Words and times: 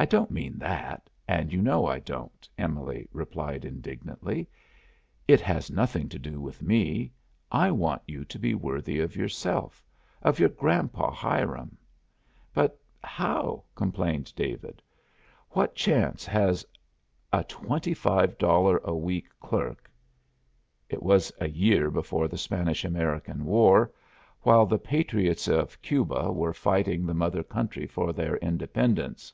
"I 0.00 0.04
don't 0.04 0.30
mean 0.30 0.58
that, 0.58 1.10
and 1.26 1.52
you 1.52 1.60
know 1.60 1.86
I 1.86 1.98
don't," 1.98 2.48
Emily 2.56 3.08
replied 3.10 3.64
indignantly. 3.64 4.46
"It 5.26 5.40
has 5.40 5.72
nothing 5.72 6.08
to 6.10 6.20
do 6.20 6.40
with 6.40 6.62
me! 6.62 7.10
I 7.50 7.72
want 7.72 8.02
you 8.06 8.24
to 8.26 8.38
be 8.38 8.54
worthy 8.54 9.00
of 9.00 9.16
yourself, 9.16 9.82
of 10.22 10.38
your 10.38 10.50
grandpa 10.50 11.10
Hiram!" 11.10 11.76
"But 12.54 12.78
how?" 13.02 13.64
complained 13.74 14.32
David. 14.36 14.80
"What 15.50 15.74
chance 15.74 16.24
has 16.26 16.64
a 17.32 17.42
twenty 17.42 17.92
five 17.92 18.38
dollar 18.38 18.78
a 18.84 18.94
week 18.94 19.26
clerk" 19.40 19.90
It 20.88 21.02
was 21.02 21.32
a 21.40 21.48
year 21.48 21.90
before 21.90 22.28
the 22.28 22.38
Spanish 22.38 22.84
American 22.84 23.44
War, 23.44 23.90
while 24.42 24.64
the 24.64 24.78
patriots 24.78 25.48
of 25.48 25.82
Cuba 25.82 26.30
were 26.30 26.52
fighting 26.54 27.04
the 27.04 27.14
mother 27.14 27.42
country 27.42 27.88
for 27.88 28.12
their 28.12 28.36
independence. 28.36 29.32